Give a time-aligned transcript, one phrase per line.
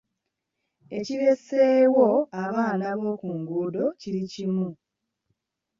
[0.97, 2.09] Ekireeseewo
[2.43, 4.67] abaana b’oku nguudo kiri kimu.